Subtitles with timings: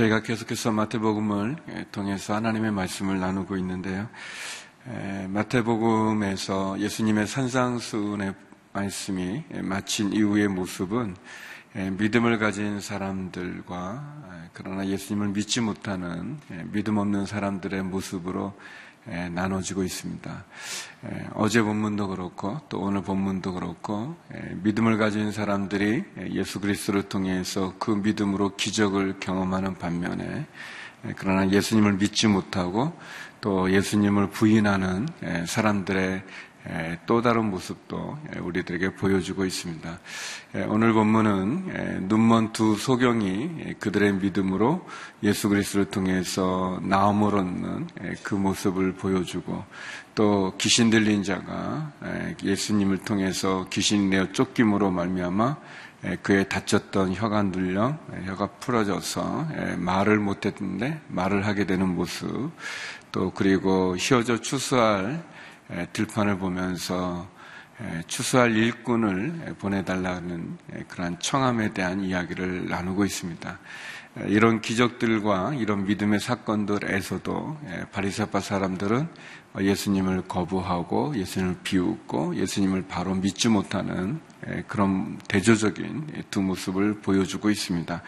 [0.00, 1.56] 저희가 계속해서 마태복음을
[1.92, 4.08] 통해서 하나님의 말씀을 나누고 있는데요.
[5.28, 8.34] 마태복음에서 예수님의 산상수훈의
[8.72, 11.16] 말씀이 마친 이후의 모습은
[11.98, 16.38] 믿음을 가진 사람들과 그러나 예수님을 믿지 못하는
[16.72, 18.54] 믿음 없는 사람들의 모습으로
[19.32, 20.44] 나눠지고 있습니다.
[21.34, 24.16] 어제 본문도 그렇고 또 오늘 본문도 그렇고
[24.62, 30.46] 믿음을 가진 사람들이 예수 그리스도를 통해서 그 믿음으로 기적을 경험하는 반면에
[31.16, 32.92] 그러나 예수님을 믿지 못하고
[33.40, 35.08] 또 예수님을 부인하는
[35.46, 36.22] 사람들의
[37.06, 39.98] 또 다른 모습도 우리들에게 보여주고 있습니다.
[40.68, 44.86] 오늘 본문은 눈먼 두 소경이 그들의 믿음으로
[45.22, 47.88] 예수 그리스도를 통해서 나음을 얻는
[48.22, 49.64] 그 모습을 보여주고
[50.14, 51.92] 또 귀신 들린 자가
[52.42, 55.56] 예수님을 통해서 귀신이 내어 쫓김으로 말미암아
[56.22, 59.48] 그의 다쳤던 혀가 눌려 혀가 풀어져서
[59.78, 62.50] 말을 못했는데 말을 하게 되는 모습
[63.12, 65.22] 또 그리고 휘어져 추수할
[65.92, 67.28] 들판을 보면서
[68.06, 73.58] 추수할 일꾼을 보내달라는 그러한 청함에 대한 이야기를 나누고 있습니다.
[74.26, 77.58] 이런 기적들과 이런 믿음의 사건들에서도
[77.92, 79.08] 바리새파 사람들은
[79.58, 84.20] 예수님을 거부하고 예수님을 비웃고 예수님을 바로 믿지 못하는
[84.66, 88.02] 그런 대조적인 두 모습을 보여주고 있습니다.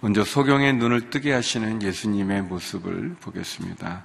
[0.00, 4.04] 먼저 소경의 눈을 뜨게 하시는 예수님의 모습을 보겠습니다.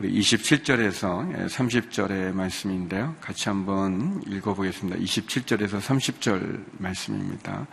[0.00, 3.14] 우리 27절에서 30절의 말씀인데요.
[3.20, 4.98] 같이 한번 읽어보겠습니다.
[4.98, 7.68] 27절에서 30절 말씀입니다.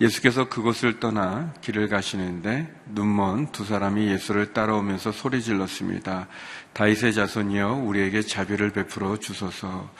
[0.00, 6.28] 예수께서 그곳을 떠나 길을 가시는데 눈먼 두 사람이 예수를 따라오면서 소리 질렀습니다.
[6.72, 9.90] 다윗의 자손이여 우리에게 자비를 베풀어 주소서.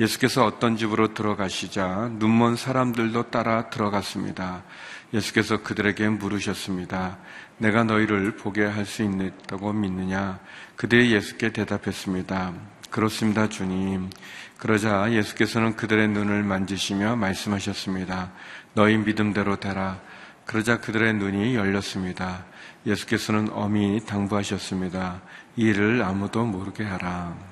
[0.00, 4.64] 예수께서 어떤 집으로 들어가시자 눈먼 사람들도 따라 들어갔습니다.
[5.12, 7.18] 예수께서 그들에게 물으셨습니다.
[7.58, 10.40] 내가 너희를 보게 할 수 있다고 믿느냐?
[10.76, 12.52] 그들이 예수께 대답했습니다.
[12.90, 14.10] 그렇습니다, 주님.
[14.58, 18.32] 그러자 예수께서는 그들의 눈을 만지시며 말씀하셨습니다.
[18.74, 20.00] 너희 믿음대로 되라.
[20.46, 22.44] 그러자 그들의 눈이 열렸습니다.
[22.86, 25.20] 예수께서는 엄히 당부하셨습니다.
[25.56, 27.51] 이 일을 아무도 모르게 하라.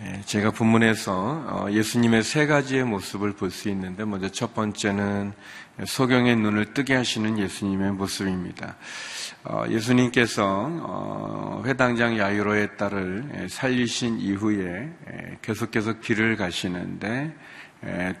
[0.00, 1.12] 예, 제가 본문에서
[1.48, 5.32] 어, 예수님의 세 가지의 모습을 볼 수 있는데 먼저 첫 번째는
[5.84, 8.76] 소경의 눈을 뜨게 하시는 예수님의 모습입니다.
[9.42, 14.88] 어, 예수님께서 어, 회당장 야유로의 딸을 살리신 이후에
[15.42, 17.34] 계속해서 길을 가시는데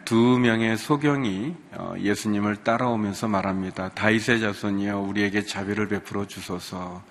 [0.04, 1.54] 두 명의 소경이
[1.98, 3.90] 예수님을 따라오면서 말합니다.
[3.90, 7.02] 다윗의 자손이여 우리에게 자비를 베풀어 주소서.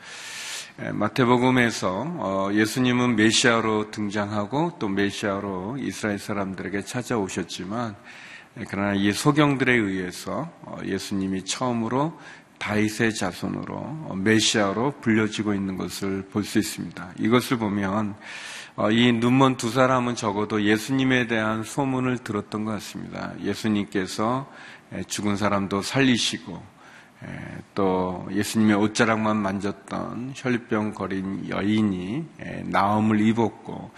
[0.77, 7.95] 마태복음에서 어, 예수님은 메시아로 등장하고 또 메시아로 이스라엘 사람들에게 찾아오셨지만
[8.69, 12.19] 그러나 이 소경들에 의해서 어, 예수님이 처음으로
[12.59, 17.13] 다윗의 자손으로 어, 메시아로 불려지고 있는 것을 볼 수 있습니다.
[17.19, 18.15] 이것을 보면
[18.91, 23.33] 이 눈먼 두 사람은 적어도 예수님에 대한 소문을 들었던 것 같습니다.
[23.41, 24.47] 예수님께서
[25.07, 26.76] 죽은 사람도 살리시고
[27.73, 32.25] 또 예수님의 옷자락만 만졌던 혈병 거린 여인이
[32.65, 33.91] 나음을 입었고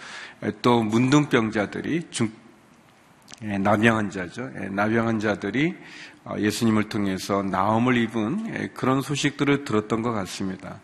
[0.62, 2.30] 또 문둥병자들이 중,
[3.42, 4.50] 나병한 자죠.
[4.70, 5.74] 나병한 자들이
[6.24, 10.80] 어, 예수님을 통해서 나음을 입은 그런 소식들을 들었던 것 같습니다.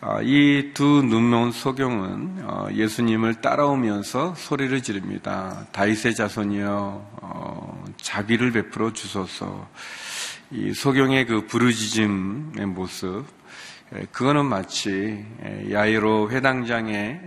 [0.00, 5.66] 어, 이두 눈먼 소경은 어, 예수님을 따라오면서 소리를 지릅니다.
[5.70, 9.68] 다윗의 자손이여 자비를 베풀어 주소서.
[10.54, 13.24] 이 소경의 그 부르짖음의 모습,
[14.12, 15.24] 그거는 마치
[15.70, 17.20] 야이로 회당장의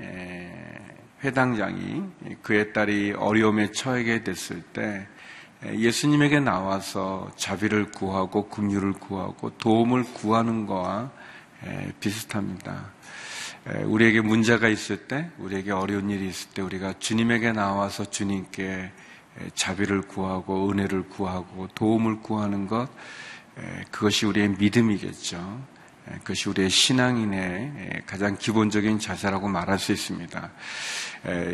[1.24, 2.04] 회당장이
[2.44, 5.08] 그의 딸이 어려움에 처하게 됐을 때
[5.66, 11.12] 예수님에게 나와서 자비를 구하고 긍휼을 구하고 도움을 구하는 것과
[12.00, 12.92] 비슷합니다.
[13.86, 18.92] 우리에게 문제가 있을 때, 우리에게 어려운 일이 있을 때 우리가 주님에게 나와서 주님께
[19.54, 22.90] 자비를 구하고 은혜를 구하고 도움을 구하는 것
[23.92, 25.62] 그것이 우리의 믿음이겠죠.
[26.20, 30.52] 그것이 우리의 신앙인의 가장 기본적인 자세라고 말할 수 있습니다.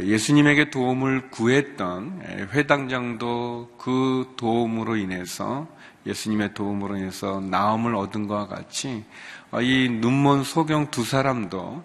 [0.03, 5.67] 예수님에게 도움을 구했던 회당장도 그 도움으로 인해서
[6.05, 9.05] 예수님의 도움으로 인해서 나음을 얻은 것과 같이
[9.51, 11.83] 어, 이 눈먼 소경 두 사람도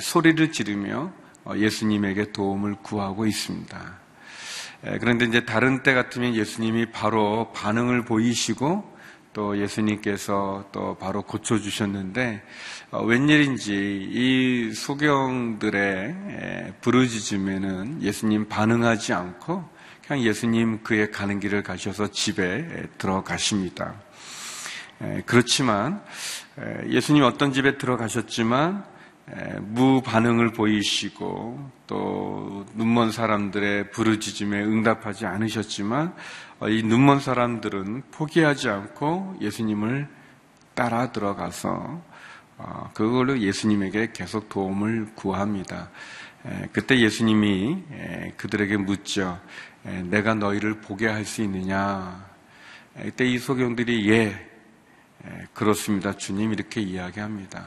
[0.00, 1.12] 소리를 지르며
[1.44, 4.03] 어, 예수님에게 도움을 구하고 있습니다.
[5.00, 8.92] 그런데 이제 다른 때 같으면 예수님이 바로 반응을 보이시고
[9.32, 12.42] 또 예수님께서 또 바로 고쳐주셨는데
[12.90, 16.14] 어, 웬일인지 이 소경들의
[16.82, 19.68] 부르짖음에는 예수님 반응하지 않고
[20.06, 23.94] 그냥 예수님 그의 가는 길을 가셔서 집에 들어가십니다.
[25.26, 26.02] 그렇지만
[26.88, 28.84] 예수님 어떤 집에 들어가셨지만
[29.60, 36.14] 무반응을 보이시고 또 눈먼 사람들의 부르짖음에 응답하지 않으셨지만
[36.60, 40.08] 어, 이 눈먼 사람들은 포기하지 않고 예수님을
[40.74, 42.02] 따라 들어가서
[42.58, 45.90] 어, 그걸로 예수님에게 계속 도움을 구합니다.
[46.72, 47.82] 그때 예수님이
[48.36, 49.40] 그들에게 묻죠.
[49.82, 52.22] 내가 너희를 보게 할 수 있느냐?
[52.94, 54.46] 그때 이 소경들이 예,
[55.54, 56.16] 그렇습니다.
[56.16, 57.64] 주님 이렇게 이야기합니다.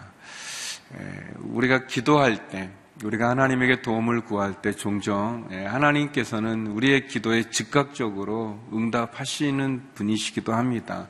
[1.40, 2.70] 우리가 기도할 때,
[3.04, 11.08] 우리가 하나님에게 도움을 구할 때 종종 하나님께서는 우리의 기도에 즉각적으로 응답하시는 분이시기도 합니다.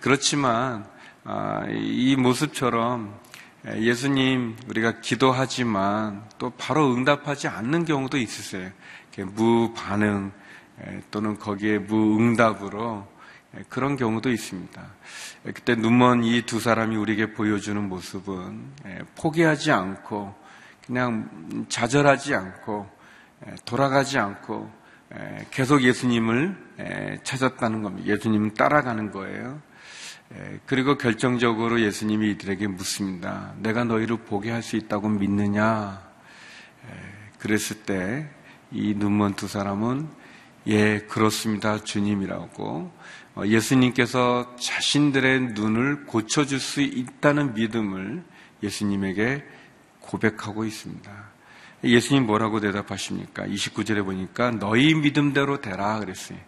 [0.00, 0.86] 그렇지만
[1.24, 3.18] 아, 이 모습처럼
[3.76, 8.70] 예수님 우리가 기도하지만 또 바로 응답하지 않는 경우도 있으세요.
[9.16, 10.32] 무반응
[11.10, 13.06] 또는 거기에 무응답으로
[13.68, 14.82] 그런 경우도 있습니다.
[15.44, 18.64] 그때 눈먼 이 두 사람이 우리에게 보여주는 모습은
[19.16, 20.34] 포기하지 않고
[20.86, 22.88] 그냥 좌절하지 않고
[23.64, 24.70] 돌아가지 않고
[25.50, 28.08] 계속 예수님을 찾았다는 겁니다.
[28.14, 29.60] 예수님을 따라가는 거예요.
[30.66, 33.54] 그리고 결정적으로 예수님이 이들에게 묻습니다.
[33.58, 36.02] 내가 너희를 보게 할 수 있다고 믿느냐?
[37.38, 38.28] 그랬을 때
[38.72, 40.08] 이 눈먼 두 사람은
[40.66, 41.78] 예, 그렇습니다.
[41.84, 43.02] 주님이라고 어,
[43.42, 48.22] 예수님께서 자신들의 눈을 고쳐줄 수 있다는 믿음을
[48.62, 49.44] 예수님에게
[50.00, 51.10] 고백하고 있습니다.
[51.82, 53.44] 예수님 뭐라고 대답하십니까?
[53.44, 56.38] 29절에 보니까 너희 믿음대로 되라 그랬어요.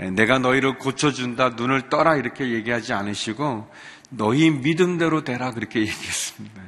[0.00, 3.70] 예, 내가 너희를 고쳐준다, 눈을 떠라 이렇게 얘기하지 않으시고
[4.10, 6.62] 너희 믿음대로 되라 그렇게 얘기했습니다.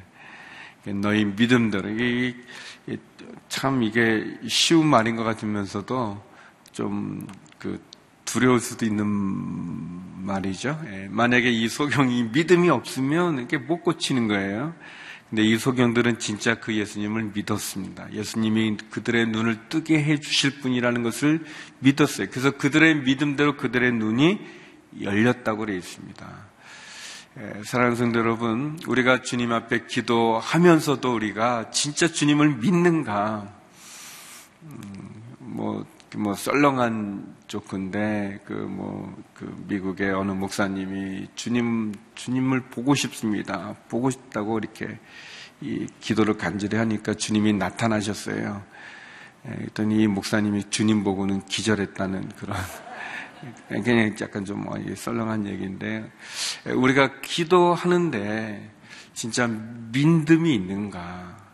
[0.87, 1.89] 예, 너희 믿음대로
[3.49, 6.23] 참 이게 쉬운 말인 것 같으면서도
[6.73, 7.27] 좀
[7.59, 7.81] 그
[8.27, 9.07] 두려울 수도 있는
[10.27, 10.79] 말이죠.
[10.87, 14.75] 예, 만약에 이 소경이 믿음이 없으면 이렇게 못 고치는 거예요.
[15.31, 18.13] 근데 이 소경들은 진짜 그 예수님을 믿었습니다.
[18.13, 21.45] 예수님이 그들의 눈을 뜨게 해 주실 분이라는 것을
[21.81, 22.29] 믿었어요.
[22.31, 24.39] 그래서 그들의 믿음대로 그들의 눈이
[25.01, 26.47] 열렸다고 되어 있습니다.
[27.39, 33.53] 예, 사랑하는 성도 여러분, 우리가 주님 앞에 기도하면서도 우리가 진짜 주님을 믿는가?
[34.63, 35.85] 음, 뭐,
[36.15, 43.75] 뭐 썰렁한 조건데 그뭐그 미국의 어느 목사님이 주님 주님을 보고 싶습니다.
[43.89, 44.99] 보고 싶다고 이렇게
[45.61, 48.63] 이 기도를 간절히 하니까 주님이 나타나셨어요.
[49.49, 52.57] 예, 그랬더니 이 목사님이 주님 보고는 기절했다는 그런
[53.69, 56.11] 그냥 약간 좀뭐 썰렁한 얘기인데
[56.67, 58.71] 우리가 기도하는데
[59.13, 61.46] 진짜 믿음이 있는가?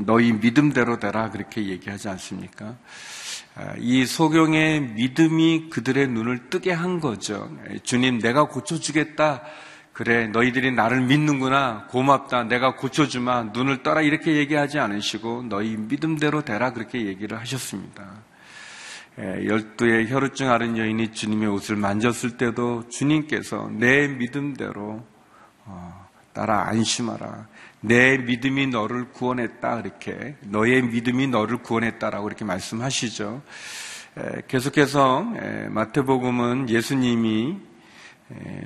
[0.00, 2.76] 너희 믿음대로 되라 그렇게 얘기하지 않습니까?
[3.54, 7.50] 아, 이 소경의 믿음이 그들의 눈을 뜨게 한 거죠.
[7.82, 9.42] 주님, 내가 고쳐주겠다.
[9.94, 11.86] 그래, 너희들이 나를 믿는구나.
[11.86, 12.44] 고맙다.
[12.44, 13.44] 내가 고쳐주마.
[13.54, 14.02] 눈을 떠라.
[14.02, 16.74] 이렇게 얘기하지 않으시고, 너희 믿음대로 되라.
[16.74, 18.22] 그렇게 얘기를 하셨습니다.
[19.18, 25.06] 열두의 혈우증 앓은 여인이 주님의 옷을 만졌을 때도 주님께서 내 믿음대로
[25.64, 27.48] 어, 따라 안심하라.
[27.80, 29.80] 내 믿음이 너를 구원했다.
[29.80, 30.36] 이렇게.
[30.42, 33.42] 너의 믿음이 너를 구원했다라고 이렇게 말씀하시죠.
[34.48, 35.26] 계속해서
[35.70, 37.58] 마태복음은 예수님이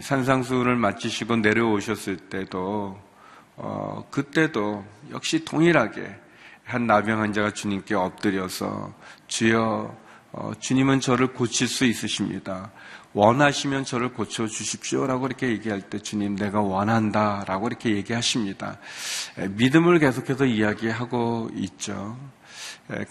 [0.01, 2.99] 산상수훈을 마치시고 내려오셨을 때도
[3.57, 6.17] 어, 그때도 역시 동일하게
[6.65, 8.95] 한 나병 환자가 주님께 엎드려서
[9.27, 9.95] 주여
[10.33, 12.71] 어, 주님은 저를 고칠 수 있으십니다.
[13.13, 18.79] 원하시면 저를 고쳐 주십시오라고 이렇게 얘기할 때 주님 내가 원한다라고 이렇게 얘기하십니다.
[19.57, 22.17] 믿음을 계속해서 이야기하고 있죠.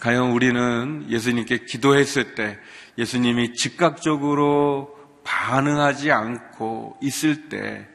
[0.00, 2.58] 과연 우리는 예수님께 기도했을 때
[2.96, 7.86] 예수님이 즉각적으로 반응하지 않고 있을 때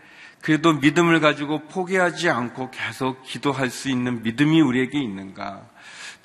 [0.41, 5.67] 그래도 믿음을 가지고 포기하지 않고 계속 기도할 수 있는 믿음이 우리에게 있는가?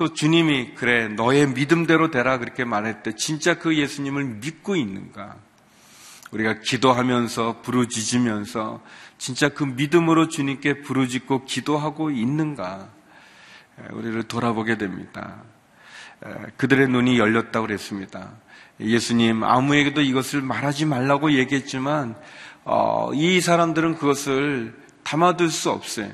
[0.00, 5.36] 또 주님이 그래 너의 믿음대로 되라 그렇게 말할 때 진짜 그 예수님을 믿고 있는가?
[6.30, 8.82] 우리가 기도하면서 부르짖으면서
[9.18, 12.88] 진짜 그 믿음으로 주님께 부르짖고 기도하고 있는가
[13.90, 15.42] 우리를 돌아보게 됩니다.
[16.56, 18.32] 그들의 눈이 열렸다고 그랬습니다.
[18.80, 22.14] 예수님 아무에게도 이것을 말하지 말라고 얘기했지만
[22.64, 26.10] 어, 이 사람들은 그것을 담아둘 수 없어요.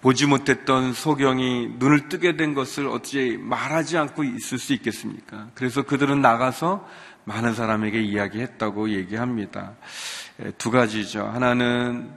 [0.00, 5.48] 보지 못했던 소경이 눈을 뜨게 된 것을 어찌 말하지 않고 있을 수 있겠습니까?
[5.54, 6.86] 그래서 그들은 나가서
[7.24, 9.74] 많은 사람에게 이야기했다고 얘기합니다.
[10.58, 11.24] 두 가지죠.
[11.26, 12.10] 하나는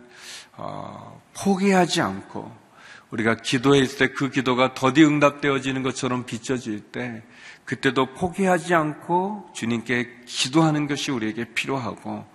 [0.58, 2.66] 어, 포기하지 않고
[3.12, 7.24] 우리가 기도했을 때 그 기도가 더디 응답되어지는 것처럼 비춰질 때
[7.66, 12.26] 그때도 포기하지 않고 주님께 기도하는 것이 우리에게 필요하고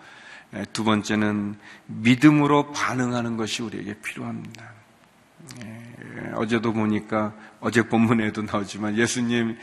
[0.72, 4.69] 두 번째는 믿음으로 반응하는 것이 우리에게 필요합니다.
[6.34, 9.56] 어제도 보니까 어제 본문에도 나오지만 예수님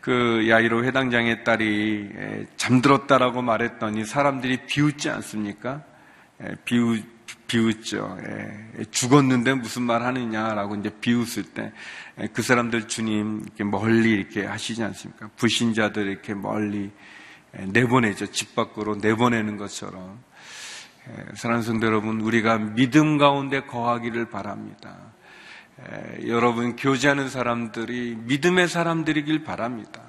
[0.00, 2.10] 그 야이로 회당장의 딸이
[2.56, 5.82] 잠들었다라고 말했더니 사람들이 비웃지 않습니까?
[6.64, 7.04] 비웃
[7.48, 8.18] 비웃죠.
[8.90, 11.72] 죽었는데 무슨 말 하느냐라고 이제 비웃을 때
[12.32, 15.28] 그 사람들 주님 이렇게 멀리 이렇게 하시지 않습니까?
[15.36, 16.90] 불신자들 이렇게 멀리
[17.52, 18.26] 내보내죠.
[18.32, 20.18] 집 밖으로 내보내는 것처럼.
[21.34, 24.96] 사랑하는 성도 여러분, 우리가 믿음 가운데 거하기를 바랍니다.
[26.26, 30.02] 여러분, 교제하는 사람들이 믿음의 사람들이길 바랍니다.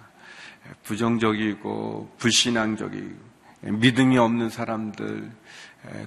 [0.84, 3.28] 부정적이고 불신앙적이고
[3.62, 5.32] 믿음이 없는 사람들,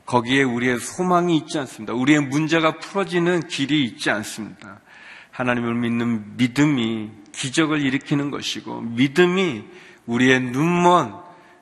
[0.07, 1.93] 거기에 우리의 소망이 있지 않습니다.
[1.95, 4.81] 우리의 문제가 풀어지는 길이 있지 않습니다.
[5.31, 9.65] 하나님을 믿는 믿음이 기적을 일으키는 것이고, 믿음이
[10.07, 11.15] 우리의 눈먼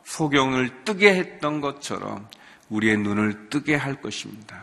[0.05, 2.27] 소경을 뜨게 했던 것처럼
[2.71, 4.57] 우리의 눈을 뜨게 할 것입니다.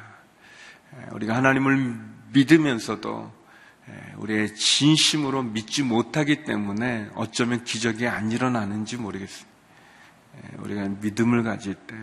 [1.12, 3.32] 우리가 하나님을 믿으면서도
[4.18, 9.56] 우리의 진심으로 믿지 못하기 때문에 어쩌면 기적이 안 일어나는지 모르겠습니다.
[10.60, 11.96] 우리가 믿음을 가질 때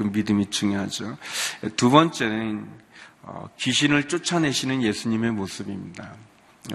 [0.00, 1.18] 그 믿음이 중요하죠.
[1.76, 2.66] 두 번째는
[3.22, 6.14] 어, 귀신을 쫓아내시는 예수님의 모습입니다.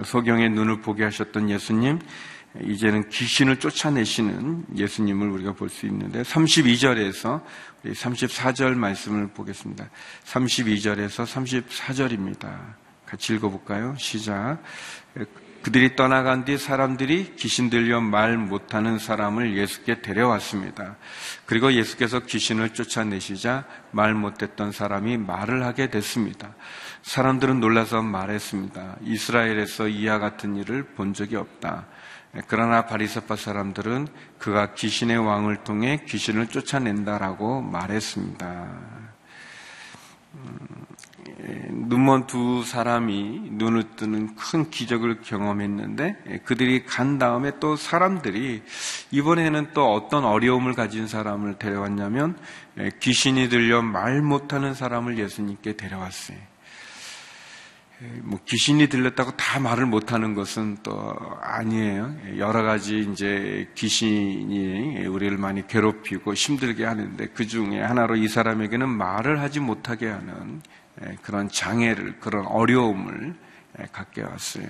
[0.04, 1.98] 소경의 눈을 보게 하셨던 예수님,
[2.64, 7.42] 이제는 귀신을 쫓아내시는 예수님을 우리가 볼 수 있는데 32절에서
[7.84, 9.88] 34절 말씀을 보겠습니다.
[10.24, 12.74] 32절에서 34절입니다.
[13.06, 13.94] 같이 읽어볼까요?
[13.98, 14.58] 시작.
[15.62, 20.96] 그들이 떠나간 뒤 사람들이 귀신 들려 말 못하는 사람을 예수께 데려왔습니다.
[21.44, 26.54] 그리고 예수께서 귀신을 쫓아내시자 말 못했던 사람이 말을 하게 됐습니다.
[27.02, 28.98] 사람들은 놀라서 말했습니다.
[29.02, 31.86] 이스라엘에서 이와 같은 일을 본 적이 없다.
[32.46, 38.68] 그러나 바리새파 사람들은 그가 귀신의 왕을 통해 귀신을 쫓아낸다라고 말했습니다.
[40.34, 40.86] 음,
[41.88, 48.62] 눈먼 두 사람이 눈을 뜨는 큰 기적을 경험했는데 그들이 간 다음에 또 사람들이
[49.10, 52.38] 이번에는 또 어떤 어려움을 가진 사람을 데려왔냐면
[53.00, 56.38] 귀신이 들려 말 못하는 사람을 예수님께 데려왔어요.
[58.22, 62.14] 뭐 귀신이 들렸다고 다 말을 못하는 것은 또 아니에요.
[62.38, 69.40] 여러 가지 이제 귀신이 우리를 많이 괴롭히고 힘들게 하는데 그 중에 하나로 이 사람에게는 말을
[69.40, 70.62] 하지 못하게 하는
[71.22, 73.34] 그런 장애를 그런 어려움을
[73.92, 74.66] 갖게 왔어요.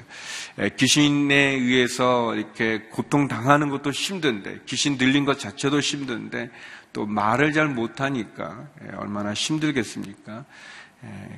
[0.76, 6.50] 귀신에 의해서 이렇게 고통 당하는 것도 힘든데 귀신 들린 것 자체도 힘든데
[6.96, 10.46] 또 말을 잘 못하니까 얼마나 힘들겠습니까?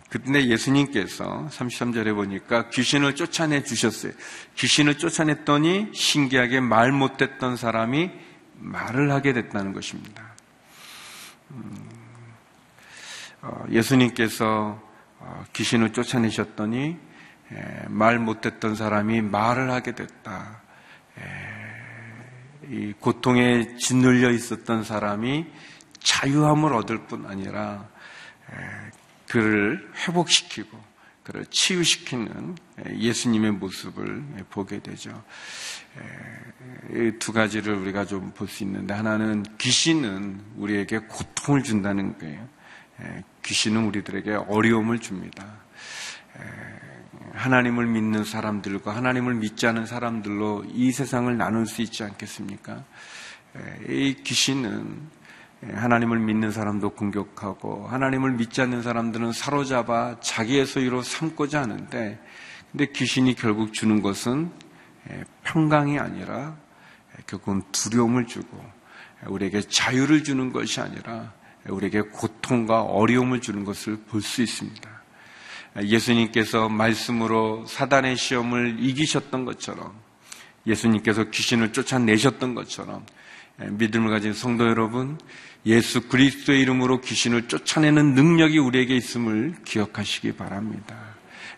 [0.09, 4.13] 그때 예수님께서 33절에 보니까 귀신을 쫓아내 주셨어요.
[4.55, 8.13] 귀신을 쫓아냈더니 신기하게 말 못했던 사람이
[8.55, 10.23] 말을 하게 됐다는 것입니다.
[11.51, 11.91] 음,
[13.43, 14.81] 어, 예수님께서
[15.19, 16.97] 어, 귀신을 쫓아내셨더니
[17.89, 20.61] 말 못했던 사람이 말을 하게 됐다.
[22.71, 25.47] 이 고통에 짓눌려 있었던 사람이
[26.01, 27.89] 자유함을 얻을 뿐 아니라
[29.29, 30.89] 그를 회복시키고
[31.23, 32.57] 그를 치유시키는
[32.97, 35.23] 예수님의 모습을 보게 되죠.
[37.19, 42.49] 두 가지를 우리가 좀 볼 수 있는데 하나는 귀신은 우리에게 고통을 준다는 거예요.
[43.43, 45.45] 귀신은 우리들에게 어려움을 줍니다.
[47.35, 52.85] 하나님을 믿는 사람들과 하나님을 믿지 않은 사람들로 이 세상을 나눌 수 있지 않겠습니까?
[53.89, 55.01] 이 귀신은
[55.75, 62.21] 하나님을 믿는 사람도 공격하고 하나님을 믿지 않는 사람들은 사로잡아 자기의 소유로 삼고자 하는데
[62.71, 64.51] 근데 귀신이 결국 주는 것은
[65.45, 66.57] 평강이 아니라
[67.27, 68.63] 결국은 두려움을 주고
[69.27, 71.33] 우리에게 자유를 주는 것이 아니라
[71.67, 74.98] 우리에게 고통과 어려움을 주는 것을 볼 수 있습니다.
[75.85, 79.93] 예수님께서 말씀으로 사단의 시험을 이기셨던 것처럼
[80.67, 83.05] 예수님께서 귀신을 쫓아내셨던 것처럼
[83.59, 85.19] 믿음을 가진 성도 여러분,
[85.67, 90.97] 예수 그리스도의 이름으로 귀신을 쫓아내는 능력이 우리에게 있음을 기억하시기 바랍니다.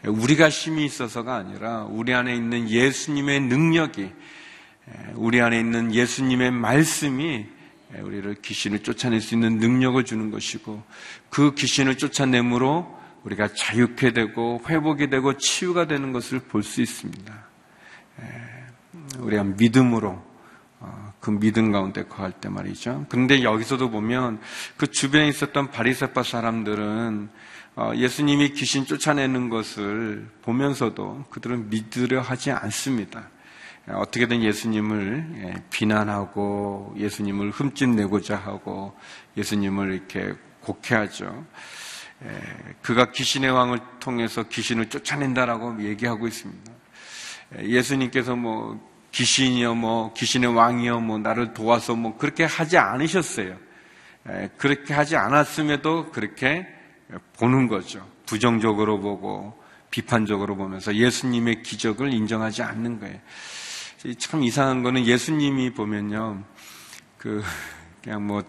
[0.07, 4.11] 우리가 힘이 있어서가 아니라 우리 안에 있는 예수님의 능력이
[5.15, 7.47] 우리 안에 있는 예수님의 말씀이
[7.99, 10.83] 우리를 귀신을 쫓아낼 수 있는 능력을 주는 것이고
[11.29, 17.51] 그 귀신을 쫓아내므로 우리가 자유케 되고 회복이 되고 치유가 되는 것을 볼 수 있습니다.
[19.19, 20.23] 우리가 믿음으로
[20.81, 23.07] 어, 그 믿음 가운데 거할 때 말이죠.
[23.09, 24.41] 그런데 여기서도 보면
[24.77, 27.29] 그 주변에 있었던 바리새파 사람들은
[27.77, 33.29] 어, 예수님이 귀신 쫓아내는 것을 보면서도 그들은 믿으려 하지 않습니다.
[33.87, 38.97] 어떻게든 예수님을 예, 비난하고 예수님을 흠집내고자 하고
[39.37, 41.45] 예수님을 이렇게 곡해하죠.
[42.83, 46.73] 그가 귀신의 왕을 통해서 귀신을 쫓아낸다라고 얘기하고 있습니다.
[47.63, 48.81] 예수님께서 뭐
[49.13, 53.57] 귀신이요, 뭐 귀신의 왕이요, 뭐 나를 도와서 뭐 그렇게 하지 않으셨어요.
[54.59, 56.67] 그렇게 하지 않았음에도 그렇게
[57.39, 58.07] 보는 거죠.
[58.27, 59.59] 부정적으로 보고
[59.91, 63.19] 비판적으로 보면서 예수님의 기적을 인정하지 않는 거예요.
[64.19, 66.45] 참 이상한 거는 예수님이 보면요,
[67.19, 67.43] 그
[68.03, 68.43] 그냥 뭐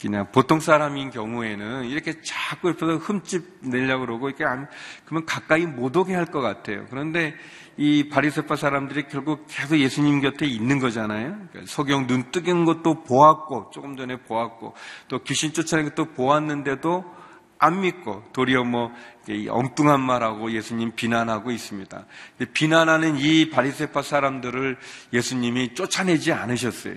[0.00, 4.68] 그냥 보통 사람인 경우에는 이렇게 자꾸 옆에서 흠집 내려고 그러고 이렇게 안,
[5.04, 6.84] 그러면 가까이 못 오게 할 것 같아요.
[6.90, 7.34] 그런데
[7.76, 11.36] 이 바리새파 사람들이 결국 계속 예수님 곁에 있는 거잖아요.
[11.50, 14.74] 그러니까 소경 눈 뜨는 것도 보았고 조금 전에 보았고
[15.08, 17.04] 또 귀신 쫓아내는 것도 보았는데도
[17.58, 18.92] 안 믿고 도리어 뭐
[19.48, 22.06] 엉뚱한 말하고 예수님 비난하고 있습니다.
[22.52, 24.76] 비난하는 이 바리새파 사람들을
[25.12, 26.96] 예수님이 쫓아내지 않으셨어요.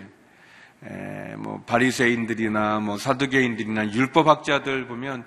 [0.85, 5.25] 에, 뭐 바리새인들이나 뭐 사두개인들이나 율법학자들 보면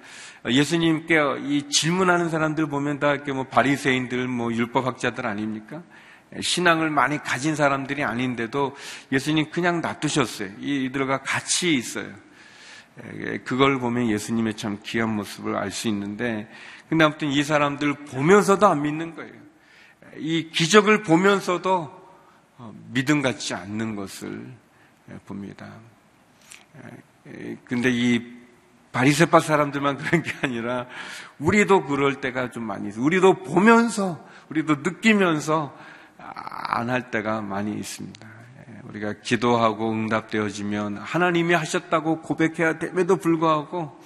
[0.49, 5.83] 예수님께 이 질문하는 사람들 보면 다 이렇게 뭐 바리새인들 뭐 율법학자들 아닙니까?
[6.41, 8.75] 신앙을 많이 가진 사람들이 아닌데도
[9.13, 10.51] 예수님 그냥 놔두셨어요.
[10.59, 12.11] 이들과 같이 있어요.
[13.45, 16.49] 그걸 보면 예수님의 참 귀한 모습을 알 수 있는데,
[16.89, 19.33] 근데 아무튼 이 사람들 보면서도 안 믿는 거예요.
[20.19, 22.03] 이 기적을 보면서도
[22.59, 24.47] 어, 믿음 같지 않는 것을
[25.27, 25.69] 봅니다.
[27.65, 28.43] 근데 이
[28.93, 30.87] 바리새파 사람들만 그런 게 아니라
[31.39, 33.05] 우리도 그럴 때가 좀 많이 있어요.
[33.05, 35.75] 우리도 보면서 우리도 느끼면서
[36.19, 38.29] 안 할 때가 많이 있습니다.
[38.85, 43.99] 우리가 기도하고 응답되어지면 하나님이 하셨다고 고백해야 됨에도 불구하고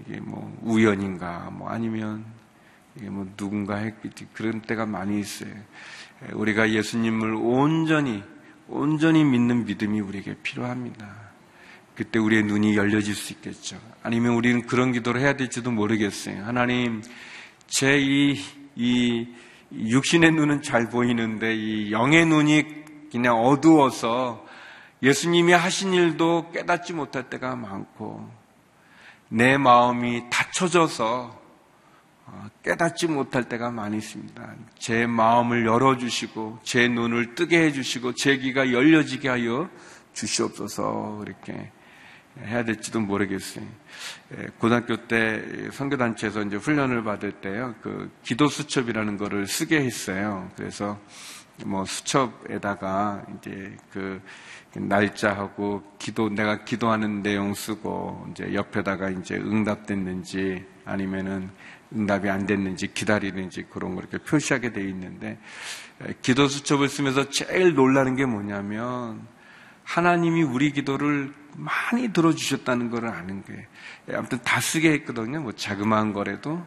[0.00, 2.24] 이게 뭐 우연인가 뭐 아니면
[2.96, 5.54] 이게 뭐 누군가 했겠지 그런 때가 많이 있어요.
[6.32, 8.22] 우리가 예수님을 온전히
[8.68, 11.26] 온전히 믿는 믿음이 우리에게 필요합니다.
[11.94, 13.78] 그때 우리의 눈이 열려질 수 있겠죠.
[14.02, 16.44] 아니면 우리는 그런 기도를 해야 될지도 모르겠어요.
[16.44, 17.02] 하나님,
[17.66, 18.38] 제 이,
[18.74, 19.28] 이
[19.72, 22.64] 육신의 눈은 잘 보이는데 이 영의 눈이
[23.10, 24.44] 그냥 어두워서
[25.02, 28.28] 예수님이 하신 일도 깨닫지 못할 때가 많고
[29.28, 31.45] 내 마음이 닫혀져서 어,
[32.62, 34.54] 깨닫지 못할 때가 많이 있습니다.
[34.78, 39.70] 제 마음을 열어주시고, 제 눈을 뜨게 해주시고, 제 귀가 열려지게 하여
[40.12, 41.70] 주시옵소서, 이렇게
[42.40, 43.64] 해야 될지도 모르겠어요.
[44.36, 50.50] 예, 고등학교 때 선교단체에서 이제 훈련을 받을 때요, 그 기도 수첩이라는 거를 쓰게 했어요.
[50.56, 51.00] 그래서
[51.64, 54.20] 뭐 수첩에다가 이제 그
[54.74, 61.50] 날짜하고 기도, 내가 기도하는 내용 쓰고, 이제 옆에다가 이제 응답됐는지 아니면은
[61.94, 65.38] 응답이 안 됐는지 기다리는지 그런 거 이렇게 표시하게 돼 있는데
[66.22, 69.26] 기도 수첩을 쓰면서 제일 놀라는 게 뭐냐면
[69.84, 73.62] 하나님이 우리 기도를 많이 들어주셨다는 걸 아는 거예요.
[74.18, 75.40] 아무튼 다 쓰게 했거든요.
[75.40, 76.64] 뭐 자그마한 거라도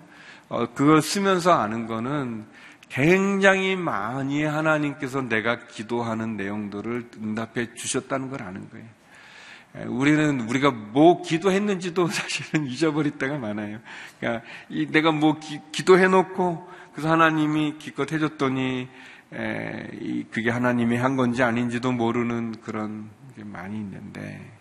[0.48, 2.46] 어, 그걸 쓰면서 아는 거는
[2.90, 8.88] 굉장히 많이 하나님께서 내가 기도하는 내용들을 응답해 주셨다는 걸 아는 거예요.
[9.88, 13.80] 우리는 우리가 뭐 기도했는지도 사실은 잊어버릴 때가 많아요.
[14.20, 14.46] 그러니까
[14.92, 18.88] 내가 뭐 기, 도해놓고 그래서 하나님이 기껏 해줬더니
[19.32, 24.52] 에, 그게 하나님이 한 건지 아닌지도 모르는 그런 게 많이 있는데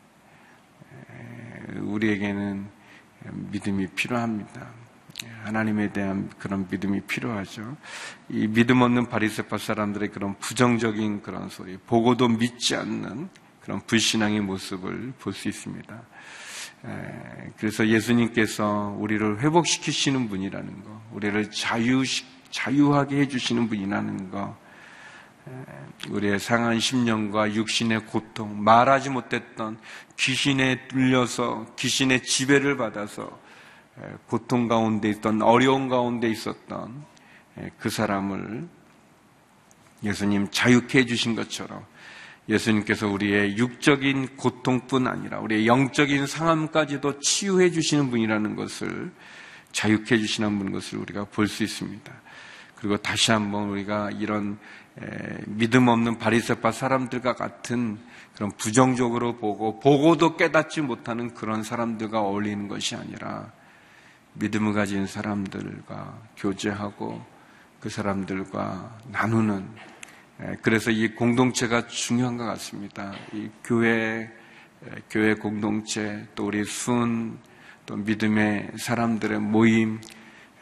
[1.11, 2.66] 에, 우리에게는
[3.51, 4.68] 믿음이 필요합니다.
[5.42, 7.77] 하나님에 대한 그런 믿음이 필요하죠.
[8.29, 13.29] 이 믿음 없는 바리새파 사람들의 그런 부정적인 그런 소리, 보고도 믿지 않는
[13.68, 16.02] 그런 불신앙의 모습을 볼 수 있습니다.
[17.59, 22.02] 그래서 예수님께서 우리를 회복시키시는 분이라는 거, 우리를 자유,
[22.50, 24.57] 자유하게 해주시는 분이라는 거,
[26.09, 29.78] 우리의 상한 심령과 육신의 고통, 말하지 못했던
[30.16, 33.38] 귀신에 들려서 귀신의 지배를 받아서
[34.28, 37.04] 고통 가운데 있던 어려운 가운데 있었던
[37.78, 38.66] 그 사람을
[40.04, 41.85] 예수님 자유케 해주신 것처럼
[42.48, 49.12] 예수님께서 우리의 육적인 고통뿐 아니라 우리의 영적인 상함까지도 치유해 주시는 분이라는 것을
[49.72, 52.12] 자유케 해 주시는 분 것을 우리가 볼 수 있습니다.
[52.76, 54.58] 그리고 다시 한번 우리가 이런
[55.46, 57.98] 믿음 없는 바리새파 사람들과 같은
[58.34, 63.52] 그런 부정적으로 보고 보고도 깨닫지 못하는 그런 사람들과 어울리는 것이 아니라
[64.34, 67.24] 믿음을 가진 사람들과 교제하고
[67.80, 69.97] 그 사람들과 나누는 예,
[70.62, 73.12] 그래서 이 공동체가 중요한 것 같습니다.
[73.33, 74.31] 이 교회,
[74.87, 77.38] 예, 교회 공동체, 또 우리 순,
[77.87, 80.01] 또 믿음의 사람들의 모임,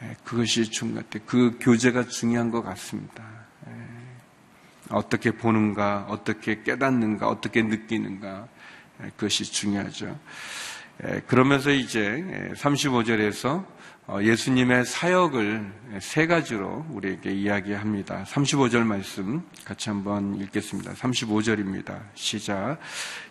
[0.01, 1.23] 예, 그것이 중요한 것 같아요.
[1.27, 3.37] 그 교제가 중요한 것 같습니다.
[4.89, 8.47] 어떻게 보는가, 어떻게 깨닫는가, 어떻게 느끼는가,
[9.17, 10.17] 그것이 중요하죠.
[11.27, 12.23] 그러면서 이제
[12.55, 13.76] 35절에서 어,
[14.09, 18.23] 예수님의 사역을 세 가지로 우리에게 이야기합니다.
[18.23, 20.93] 35절 말씀 같이 한번 읽겠습니다.
[20.93, 21.99] 35절입니다.
[22.15, 22.77] 시작.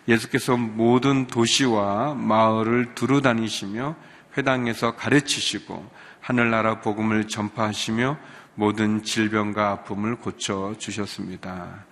[0.07, 3.95] 예수께서 모든 도시와 마을을 두루 다니시며
[4.37, 5.83] 회당에서 가르치시고
[6.21, 8.17] 하늘나라 복음을 전파하시며
[8.53, 11.85] 모든 질병과 아픔을 고쳐 주셨습니다.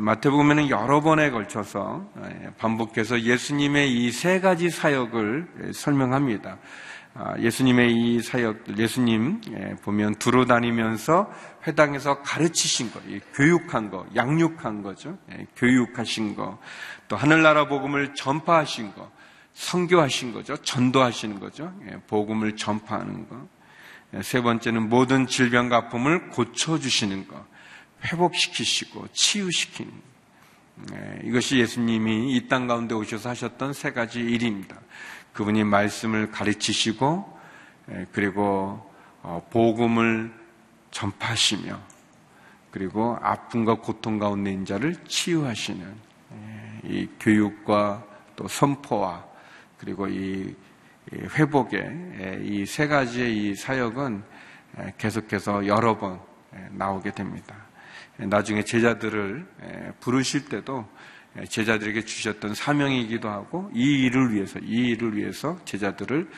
[0.00, 2.08] 마태복음에는 여러 번에 걸쳐서
[2.58, 6.58] 반복해서 예수님의 이 세 가지 사역을 설명합니다.
[7.20, 9.40] 아, 예수님의 이 사역, 예수님
[9.82, 11.28] 보면 두루 다니면서
[11.66, 13.00] 회당에서 가르치신 거,
[13.34, 15.18] 교육한 거, 양육한 거죠.
[15.56, 16.60] 교육하신 거,
[17.08, 19.10] 또 하늘나라 복음을 전파하신 거,
[19.52, 20.56] 성교하신 거죠.
[20.58, 21.74] 전도하시는 거죠.
[22.06, 23.48] 복음을 전파하는 거.
[24.22, 27.44] 세 번째는 모든 질병과 아픔을 고쳐주시는 것,
[28.04, 30.08] 회복시키시고 치유시키는 것.
[31.24, 34.80] 이것이 예수님이 이 땅 가운데 오셔서 하셨던 세 가지 일입니다.
[35.38, 37.38] 그분이 말씀을 가르치시고
[38.10, 38.84] 그리고
[39.22, 40.32] 어, 복음을
[40.90, 41.78] 전파하시며
[42.72, 45.94] 그리고 아픔과 고통 가운데 있는 자를 치유하시는
[46.82, 49.24] 이 교육과 또 선포와
[49.78, 50.56] 그리고 이
[51.12, 54.24] 회복의 이 세 가지의 이 사역은
[54.98, 56.18] 계속해서 여러 번
[56.72, 57.54] 나오게 됩니다.
[58.16, 59.46] 나중에 제자들을
[60.00, 60.84] 부르실 때도
[61.48, 66.28] 제자들에게 주셨던 사명이기도 하고 이 일을 위해서 이 일을 위해서 제자들을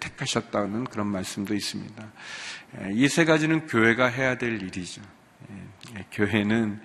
[0.00, 2.12] 택하셨다는 그런 말씀도 있습니다.
[2.94, 5.02] 이 세 가지는 교회가 해야 될 일이죠.
[6.12, 6.80] 교회는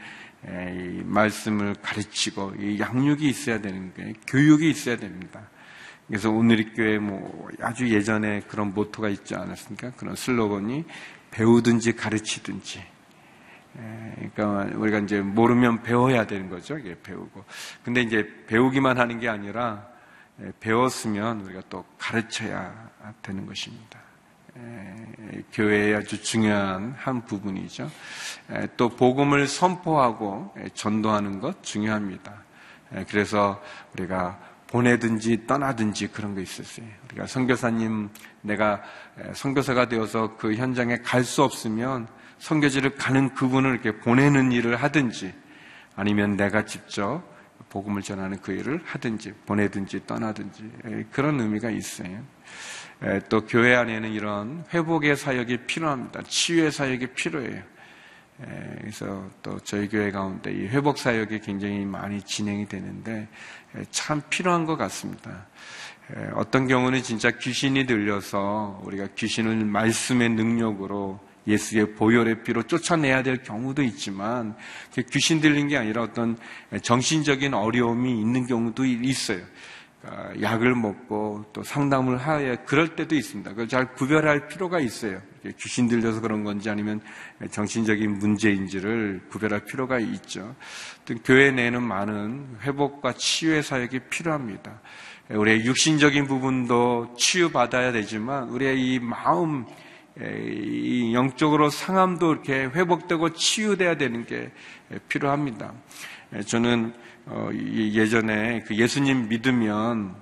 [1.04, 5.50] 말씀을 가르치고 양육이 있어야 되는 게 교육이 있어야 됩니다.
[6.08, 9.92] 그래서 오늘의 교회 뭐 아주 예전에 그런 모토가 있지 않았습니까?
[9.92, 10.86] 그런 슬로건이
[11.32, 12.95] 배우든지 가르치든지.
[13.76, 16.78] 그러니까 우리가 이제 모르면 배워야 되는 거죠.
[16.78, 17.44] 이게 배우고.
[17.84, 19.86] 근데 이제 배우기만 하는 게 아니라
[20.60, 22.90] 배웠으면 우리가 또 가르쳐야
[23.22, 24.00] 되는 것입니다.
[25.52, 27.92] 교회의 아주 중요한 한 부분이죠.
[28.78, 32.34] 또 복음을 선포하고 전도하는 것 중요합니다.
[33.10, 33.62] 그래서
[33.94, 36.86] 우리가 보내든지 떠나든지 그런 거 있었어요.
[37.10, 38.10] 우리가 선교사님
[38.42, 38.82] 내가
[39.34, 42.08] 선교사가 되어서 그 현장에 갈 수 없으면
[42.46, 45.34] 선교지를 가는 그분을 이렇게 보내는 일을 하든지
[45.96, 47.24] 아니면 내가 직접
[47.70, 52.24] 복음을 전하는 그 일을 하든지 보내든지 떠나든지 그런 의미가 있어요.
[53.30, 56.22] 또 교회 안에는 이런 회복의 사역이 필요합니다.
[56.22, 57.64] 치유의 사역이 필요해요.
[58.80, 63.28] 그래서 또 저희 교회 가운데 이 회복 사역이 굉장히 많이 진행이 되는데
[63.90, 65.48] 참 필요한 것 같습니다.
[66.36, 73.84] 어떤 경우는 진짜 귀신이 들려서 우리가 귀신을 말씀의 능력으로 예수의 보혈의 피로 쫓아내야 될 경우도
[73.84, 74.56] 있지만
[75.12, 76.38] 귀신 들린 게 아니라 어떤
[76.82, 79.42] 정신적인 어려움이 있는 경우도 있어요.
[80.02, 83.52] 그러니까 약을 먹고 또 상담을 하여 그럴 때도 있습니다.
[83.52, 85.22] 그걸 잘 구별할 필요가 있어요.
[85.60, 87.02] 귀신 들려서 그런 건지 아니면
[87.50, 90.56] 정신적인 문제인지를 구별할 필요가 있죠.
[91.24, 94.80] 교회 내에는 많은 회복과 치유의 사역이 필요합니다.
[95.30, 99.85] 우리의 육신적인 부분도 치유받아야 되지만 우리의 이 마음, 이
[101.14, 104.52] 영적으로 상함도 이렇게 회복되고 치유돼야 되는 게
[105.10, 105.74] 필요합니다.
[106.48, 106.94] 저는
[107.28, 110.16] 어, 예전에 그 예수님 믿으면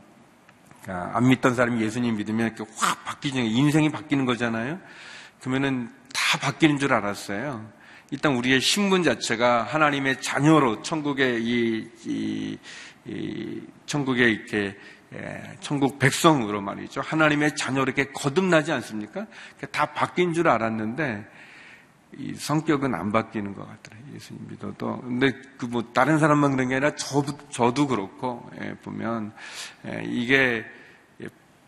[0.88, 4.80] 아, 안 믿던 사람이 예수님 믿으면 이렇게 확 바뀌는 인생이 바뀌는 거잖아요.
[5.40, 7.70] 그러면은 다 바뀌는 줄 알았어요.
[8.12, 12.58] 일단 우리의 신분 자체가 하나님의 자녀로 천국의 이, 이,
[13.06, 14.76] 이 천국에 이렇게 예,
[15.60, 17.02] 천국 백성으로 말이죠.
[17.02, 19.28] 하나님의 자녀로 이렇게 거듭나지 않습니까?
[19.72, 21.26] 다 바뀐 줄 알았는데
[22.18, 24.16] 이 성격은 안 바뀌는 것 같더라고요.
[24.16, 25.02] 예수님 믿어도.
[25.02, 29.34] 근데 그 뭐 다른 사람만 그런 게 아니라 저도, 저도 그렇고, 예, 보면,
[29.88, 30.66] 예, 이게 예,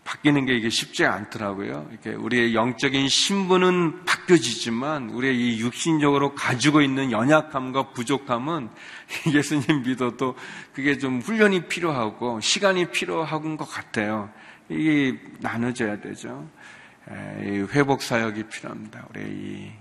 [0.06, 1.88] 바뀌는 게 이게 쉽지 않더라고요.
[1.92, 8.70] 이렇게 우리의 영적인 신분은 바뀌어지지만 우리의 이 육신적으로 가지고 있는 연약함과 부족함은
[9.34, 10.36] 예수님 믿어도
[10.74, 14.30] 그게 좀 훈련이 필요하고 시간이 필요한 것 같아요.
[14.70, 16.48] 이게 나눠져야 되죠.
[17.74, 19.08] 회복 사역이 필요합니다.
[19.10, 19.72] 우리 이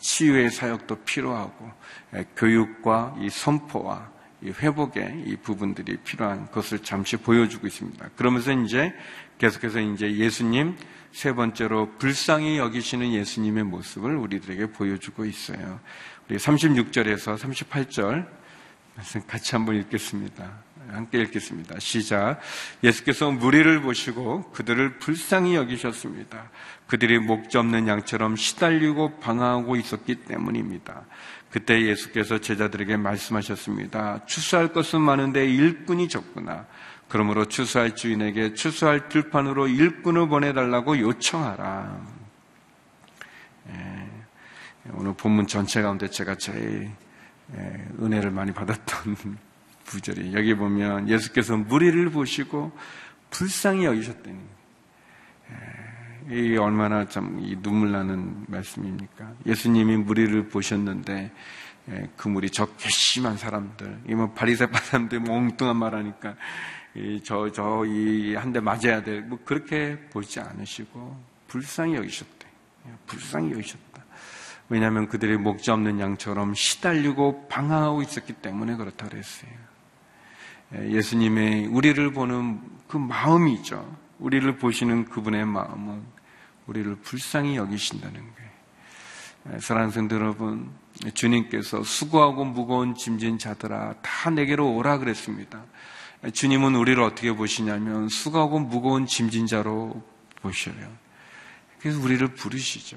[0.00, 1.70] 치유의 사역도 필요하고
[2.36, 4.11] 교육과 이 선포와 이
[4.50, 8.10] 회복의 이 부분들이 필요한 것을 잠시 보여주고 있습니다.
[8.16, 8.92] 그러면서 이제
[9.38, 10.76] 계속해서 이제 예수님
[11.12, 15.80] 세 번째로 불쌍히 여기시는 예수님의 모습을 우리들에게 보여주고 있어요.
[16.28, 18.26] 우리 36절에서 38절
[19.26, 20.50] 같이 한번 읽겠습니다.
[20.94, 21.78] 함께 읽겠습니다.
[21.78, 22.40] 시작.
[22.82, 26.50] 예수께서 무리를 보시고 그들을 불쌍히 여기셨습니다.
[26.86, 31.04] 그들이 목자 없는 양처럼 시달리고 방황하고 있었기 때문입니다.
[31.50, 34.24] 그때 예수께서 제자들에게 말씀하셨습니다.
[34.26, 36.66] 추수할 것은 많은데 일꾼이 적구나.
[37.08, 42.00] 그러므로 추수할 주인에게 추수할 들판으로 일꾼을 보내달라고 요청하라.
[43.68, 44.08] 예,
[44.94, 46.90] 오늘 본문 전체 가운데 제가 제일
[47.54, 49.51] 예, 은혜를 많이 받았던
[49.88, 52.72] 구절이 여기 보면 예수께서 무리를 보시고
[53.30, 54.38] 불쌍히 여기셨다니
[56.30, 59.32] 예, 이 얼마나 참 눈물 나는 말씀입니까?
[59.46, 61.32] 예수님이 무리를 보셨는데
[61.90, 66.36] 예, 그 무리 저 괘씸한 사람들, 이뭐 바리새파 사람들 엉뚱한 말하니까
[67.24, 69.20] 저 저 이 한 대 맞아야 돼.
[69.20, 72.46] 뭐 그렇게 보지 않으시고 불쌍히 여기셨대.
[72.86, 74.04] 예, 불쌍히 여기셨다.
[74.68, 79.50] 왜냐하면 그들이 목자 없는 양처럼 시달리고 방황하고 있었기 때문에 그렇다 그랬어요.
[80.74, 83.96] 예, 예수님의 우리를 보는 그 마음이죠.
[84.18, 86.02] 우리를 보시는 그분의 마음은
[86.66, 88.50] 우리를 불쌍히 여기신다는 거예요.
[89.54, 90.70] 예, 사랑하는 성도 여러분,
[91.14, 95.64] 주님께서 수고하고 무거운 짐진 자들아 다 내게로 오라 그랬습니다.
[96.32, 100.02] 주님은 우리를 어떻게 보시냐면 수고하고 무거운 짐진 자로
[100.40, 101.02] 보셔요.
[101.82, 102.96] 그래서 우리를 부르시죠.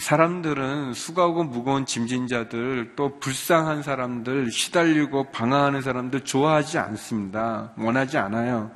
[0.00, 7.72] 사람들은 수고하고 무거운 짐진 자들, 또 불쌍한 사람들, 시달리고 방황하는 사람들 좋아하지 않습니다.
[7.78, 8.72] 원하지 않아요.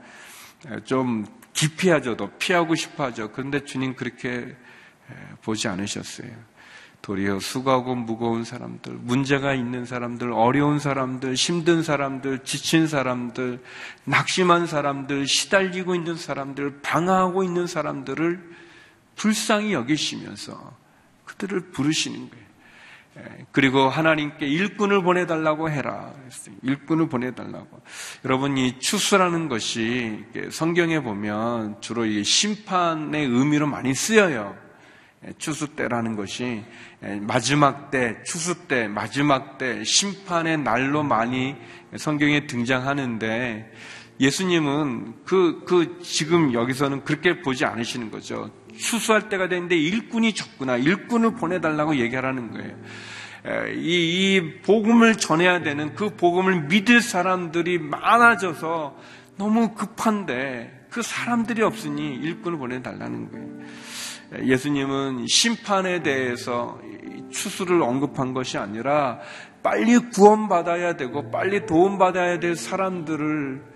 [0.84, 2.16] 좀 기피하죠.
[2.16, 3.32] 더 피하고 싶어 하죠.
[3.32, 4.54] 그런데 주님 그렇게
[5.42, 6.30] 보지 않으셨어요.
[7.02, 13.60] 도리어 수고하고 무거운 사람들, 문제가 있는 사람들, 어려운 사람들, 힘든 사람들, 지친 사람들,
[14.04, 18.59] 낙심한 사람들, 시달리고 있는 사람들, 방황하고 있는 사람들을
[19.20, 20.74] 불쌍히 여기시면서
[21.26, 22.44] 그들을 부르시는 거예요.
[23.18, 26.14] 예, 그리고 하나님께 일꾼을 보내달라고 해라.
[26.62, 27.82] 일꾼을 보내달라고.
[28.24, 34.56] 여러분, 이 추수라는 것이 성경에 보면 주로 이 심판의 의미로 많이 쓰여요.
[35.26, 36.64] 예, 추수 때라는 것이
[37.02, 41.56] 예, 마지막 때, 추수 때, 마지막 때, 심판의 날로 많이
[41.94, 43.70] 성경에 등장하는데
[44.20, 48.50] 예수님은 그, 그, 지금 여기서는 그렇게 보지 않으시는 거죠.
[48.76, 50.76] 추수할 때가 됐는데 일꾼이 적구나.
[50.76, 52.76] 일꾼을 보내달라고 얘기하라는 거예요.
[53.74, 58.96] 이, 이 복음을 전해야 되는 그 복음을 믿을 사람들이 많아져서
[59.38, 64.46] 너무 급한데 그 사람들이 없으니 일꾼을 보내달라는 거예요.
[64.46, 66.78] 예수님은 심판에 대해서
[67.30, 69.20] 추수를 언급한 것이 아니라
[69.62, 73.69] 빨리 구원받아야 되고 빨리 도움받아야 될 사람들을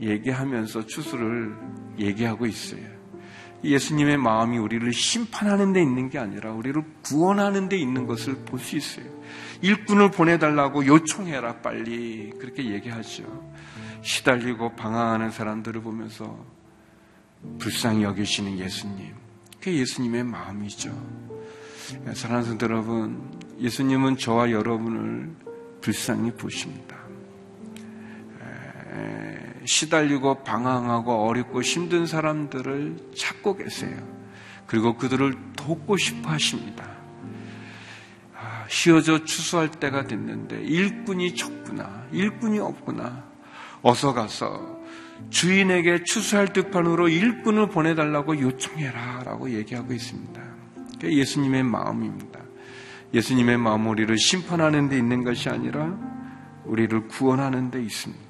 [0.00, 1.56] 얘기하면서 추수를
[1.98, 2.94] 얘기하고 있어요.
[3.62, 8.76] 예수님의 마음이 우리를 심판하는 데 있는 게 아니라 우리를 구원하는 데 있는 것을 볼 수
[8.76, 9.06] 있어요.
[9.62, 12.30] 일꾼을 보내달라고 요청해라, 빨리.
[12.38, 13.24] 그렇게 얘기하죠.
[14.02, 16.44] 시달리고 방황하는 사람들을 보면서
[17.58, 19.14] 불쌍히 여기시는 예수님.
[19.58, 20.90] 그게 예수님의 마음이죠.
[22.12, 25.30] 사랑하는 성도 여러분, 예수님은 저와 여러분을
[25.80, 26.98] 불쌍히 보십니다.
[29.64, 33.96] 시달리고 방황하고 어렵고 힘든 사람들을 찾고 계세요.
[34.66, 36.84] 그리고 그들을 돕고 싶어 하십니다.
[38.36, 43.24] 아, 쉬어져 추수할 때가 됐는데 일꾼이 적구나, 일꾼이 없구나.
[43.82, 44.80] 어서 가서
[45.30, 50.42] 주인에게 추수할 듯판으로 일꾼을 보내달라고 요청해라 라고 얘기하고 있습니다.
[51.02, 52.40] 예수님의 마음입니다.
[53.12, 55.96] 예수님의 마음 우리를 심판하는 데 있는 것이 아니라
[56.64, 58.24] 우리를 구원하는 데 있습니다.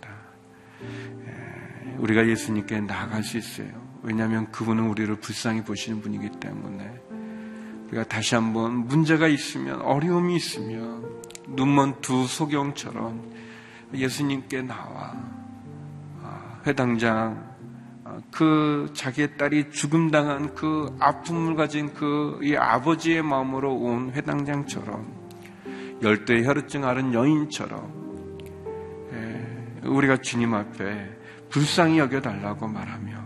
[1.99, 3.69] 우리가 예수님께 나아갈 수 있어요.
[4.03, 7.01] 왜냐하면 그분은 우리를 불쌍히 보시는 분이기 때문에
[7.89, 13.33] 우리가 다시 한번 문제가 있으면 어려움이 있으면 눈먼 두 소경처럼
[13.95, 15.15] 예수님께 나와
[16.23, 17.55] 아, 회당장
[18.05, 25.25] 아, 그 자기의 딸이 죽음 당한 그 아픔을 가진 그 이 아버지의 마음으로 온 회당장처럼
[26.03, 28.05] 열대 혈증 앓은 여인처럼
[29.13, 31.14] 예, 우리가 주님 앞에
[31.51, 33.25] 불쌍히 여겨달라고 말하며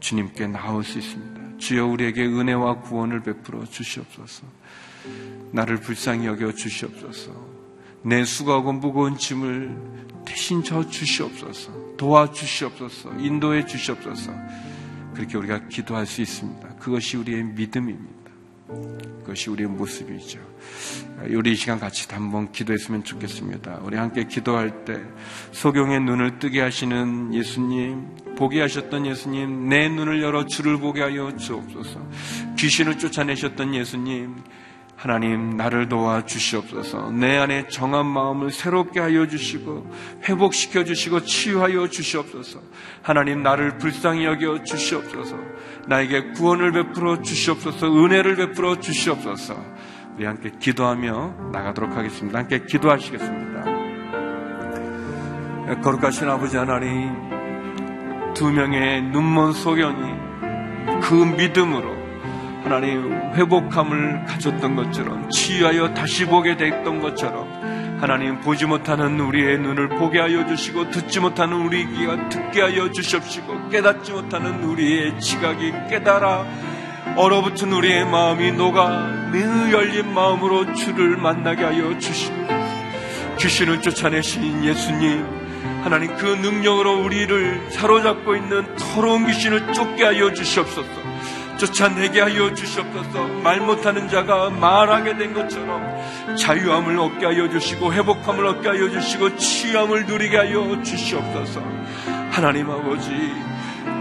[0.00, 1.58] 주님께 나올 수 있습니다.
[1.58, 4.44] 주여 우리에게 은혜와 구원을 베풀어 주시옵소서.
[5.52, 7.32] 나를 불쌍히 여겨 주시옵소서.
[8.02, 11.96] 내 수고하고 무거운 짐을 대신 져 주시옵소서.
[11.96, 13.14] 도와 주시옵소서.
[13.18, 14.32] 인도해 주시옵소서.
[15.14, 16.76] 그렇게 우리가 기도할 수 있습니다.
[16.76, 18.25] 그것이 우리의 믿음입니다.
[18.66, 20.38] 그것이 우리의 모습이죠.
[21.30, 23.80] 우리 이 시간 같이 한번 기도했으면 좋겠습니다.
[23.82, 25.00] 우리 함께 기도할 때
[25.52, 32.00] 소경의 눈을 뜨게 하시는 예수님, 보게 하셨던 예수님, 내 눈을 열어 주를 보게 하여 주옵소서.
[32.58, 34.36] 귀신을 쫓아내셨던 예수님,
[34.96, 37.10] 하나님 나를 도와 주시옵소서.
[37.10, 39.90] 내 안에 정한 마음을 새롭게 하여 주시고
[40.26, 42.60] 회복시켜 주시고 치유하여 주시옵소서.
[43.02, 45.36] 하나님 나를 불쌍히 여겨 주시옵소서.
[45.86, 47.86] 나에게 구원을 베풀어 주시옵소서.
[47.86, 49.54] 은혜를 베풀어 주시옵소서.
[50.16, 52.38] 우리 함께 기도하며 나가도록 하겠습니다.
[52.38, 53.64] 함께 기도하시겠습니다.
[55.82, 57.12] 거룩하신 아버지 하나님
[58.32, 60.12] 두 명의 눈먼 소경이
[61.02, 61.95] 그 믿음으로
[62.66, 67.46] 하나님 회복함을 가졌던 것처럼 치유하여 다시 보게 됐던 것처럼
[68.00, 73.68] 하나님 보지 못하는 우리의 눈을 보게 하여 주시고 듣지 못하는 우리 귀가 듣게 하여 주십시고
[73.68, 76.44] 깨닫지 못하는 우리의 지각이 깨달아
[77.16, 82.34] 얼어붙은 우리의 마음이 녹아 늘 열린 마음으로 주를 만나게 하여 주시고
[83.38, 85.24] 귀신을 쫓아내신 예수님
[85.84, 91.15] 하나님 그 능력으로 우리를 사로잡고 있는 더러운 귀신을 쫓게 하여 주시옵소서
[91.56, 98.68] 쫓아내게 하여 주시옵소서 말 못하는 자가 말하게 된 것처럼 자유함을 얻게 하여 주시고 회복함을 얻게
[98.68, 101.62] 하여 주시고 치유함을 누리게 하여 주시옵소서
[102.30, 103.10] 하나님 아버지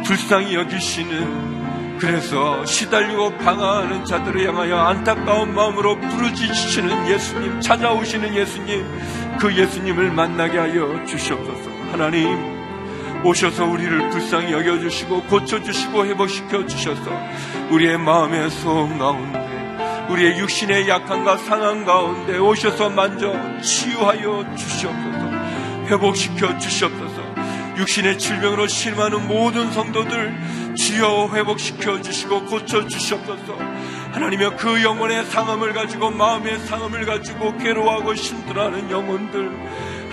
[0.05, 1.55] 불쌍히 여기시는
[1.99, 11.05] 그래서 시달리고 방황하는 자들을 향하여 안타까운 마음으로 부르짖으시는 예수님, 찾아오시는 예수님, 그 예수님을 만나게 하여
[11.05, 11.69] 주시옵소서.
[11.91, 12.54] 하나님,
[13.25, 17.01] 오셔서 우리를 불쌍히 여겨주시고 고쳐주시고 회복시켜 주셔서
[17.71, 19.43] 우리의 마음의 소음 가운데
[20.09, 25.25] 우리의 육신의 약함과 상한 가운데 오셔서 만져 치유하여 주시옵소서
[25.85, 27.35] 회복시켜 주시옵소서.
[27.77, 33.57] 육신의 질병으로 실망하는 모든 성도들 주여 회복시켜 주시고 고쳐 주시옵소서.
[34.11, 39.51] 하나님여 그 영혼의 상함을 가지고 마음의 상함을 가지고 괴로워하고 힘들어하는 영혼들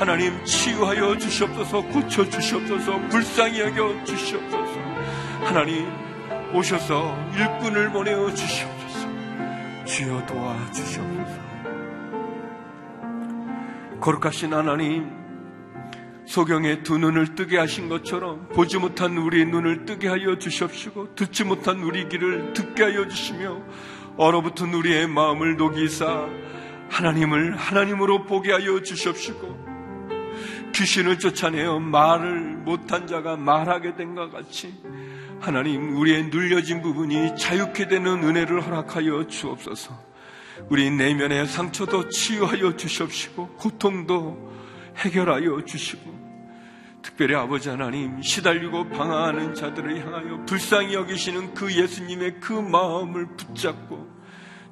[0.02, 4.80] 하나님 치유하여 주시옵소서 고쳐 주시옵소서 불쌍히 여겨 주시옵소서.
[5.44, 5.86] 하나님
[6.52, 9.08] 오셔서 일꾼을 보내어 주시옵소서.
[9.84, 11.40] 주여 도와 주시옵소서.
[14.00, 15.08] 거룩하신 하나님
[16.26, 21.78] 소경의 두 눈을 뜨게 하신 것처럼 보지 못한 우리의 눈을 뜨게 하여 주시옵시고 듣지 못한
[21.78, 23.56] 우리 귀를 듣게 하여 주시며
[24.16, 26.26] 얼어붙은 우리의 마음을 녹이사
[26.88, 29.61] 하나님을 하나님으로 보게 하여 주시옵시고
[30.72, 34.74] 귀신을 쫓아내어 말을 못한 자가 말하게 된 것 같이
[35.40, 40.12] 하나님 우리의 눌려진 부분이 자유케 되는 은혜를 허락하여 주옵소서.
[40.68, 44.52] 우리 내면의 상처도 치유하여 주시옵시고 고통도
[44.98, 46.12] 해결하여 주시고
[47.02, 54.08] 특별히 아버지 하나님 시달리고 방황하는 자들을 향하여 불쌍히 여기시는 그 예수님의 그 마음을 붙잡고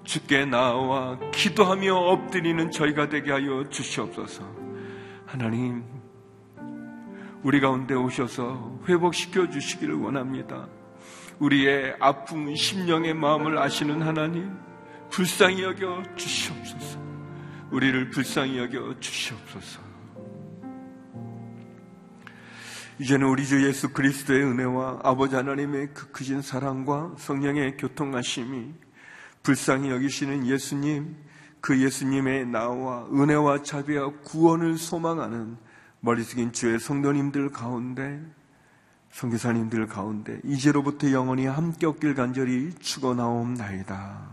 [0.05, 4.60] 주께 나와 기도하며 엎드리는 저희가 되게 하여 주시옵소서.
[5.31, 5.85] 하나님
[7.45, 10.67] 우리 가운데 오셔서 회복시켜 주시기를 원합니다.
[11.39, 14.59] 우리의 아픈 심령의 마음을 아시는 하나님,
[15.09, 16.99] 불쌍히 여겨 주시옵소서.
[17.71, 19.81] 우리를 불쌍히 여겨 주시옵소서.
[22.99, 28.75] 이제는 우리 주 예수 그리스도의 은혜와 아버지 하나님의 그 크신 사랑과 성령의 교통하심이
[29.45, 31.17] 불쌍히 여기시는 예수님,
[31.61, 35.57] 그 예수님의 나와 은혜와 자비와 구원을 소망하는
[36.01, 38.21] 머리 숙인 주의 성도님들 가운데
[39.13, 44.29] 성교사님들 가운데 이제로부터 영원히 함께 없길 간절히 축원하옵나이다.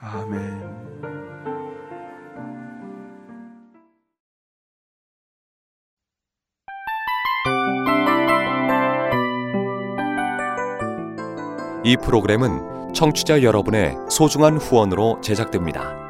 [0.00, 1.10] 아멘.
[11.82, 16.09] 이 프로그램은 청취자 여러분의 소중한 후원으로 제작됩니다.